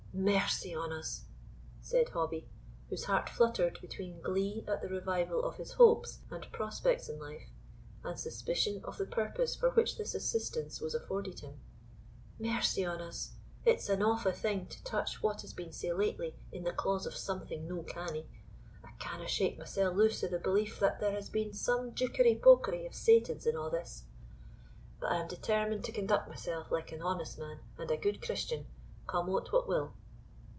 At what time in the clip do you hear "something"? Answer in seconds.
17.15-17.65